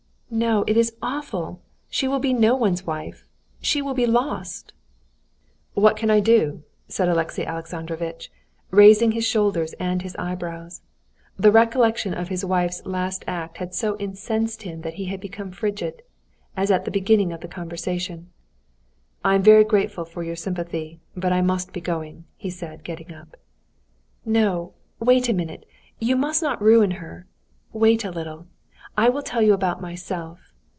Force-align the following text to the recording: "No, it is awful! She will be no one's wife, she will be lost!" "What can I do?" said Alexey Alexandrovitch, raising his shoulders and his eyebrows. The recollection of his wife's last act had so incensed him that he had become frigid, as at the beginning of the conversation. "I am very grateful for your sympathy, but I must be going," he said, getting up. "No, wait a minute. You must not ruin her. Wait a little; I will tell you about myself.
"No, 0.33 0.63
it 0.65 0.77
is 0.77 0.93
awful! 1.01 1.59
She 1.89 2.07
will 2.07 2.19
be 2.19 2.31
no 2.31 2.55
one's 2.55 2.87
wife, 2.87 3.25
she 3.61 3.81
will 3.81 3.93
be 3.93 4.05
lost!" 4.05 4.71
"What 5.73 5.97
can 5.97 6.09
I 6.09 6.21
do?" 6.21 6.63
said 6.87 7.09
Alexey 7.09 7.45
Alexandrovitch, 7.45 8.31
raising 8.69 9.11
his 9.11 9.27
shoulders 9.27 9.73
and 9.73 10.01
his 10.03 10.15
eyebrows. 10.15 10.83
The 11.37 11.51
recollection 11.51 12.13
of 12.13 12.29
his 12.29 12.45
wife's 12.45 12.85
last 12.85 13.25
act 13.27 13.57
had 13.57 13.75
so 13.75 13.97
incensed 13.97 14.63
him 14.63 14.83
that 14.83 14.93
he 14.93 15.07
had 15.07 15.19
become 15.19 15.51
frigid, 15.51 16.01
as 16.55 16.71
at 16.71 16.85
the 16.85 16.91
beginning 16.91 17.33
of 17.33 17.41
the 17.41 17.49
conversation. 17.49 18.29
"I 19.25 19.35
am 19.35 19.43
very 19.43 19.65
grateful 19.65 20.05
for 20.05 20.23
your 20.23 20.37
sympathy, 20.37 21.01
but 21.13 21.33
I 21.33 21.41
must 21.41 21.73
be 21.73 21.81
going," 21.81 22.23
he 22.37 22.49
said, 22.49 22.85
getting 22.85 23.11
up. 23.13 23.35
"No, 24.23 24.71
wait 24.97 25.27
a 25.27 25.33
minute. 25.33 25.65
You 25.99 26.15
must 26.15 26.41
not 26.41 26.61
ruin 26.61 26.91
her. 26.91 27.27
Wait 27.73 28.05
a 28.05 28.11
little; 28.11 28.47
I 28.97 29.07
will 29.07 29.21
tell 29.21 29.41
you 29.41 29.53
about 29.53 29.81
myself. 29.81 30.39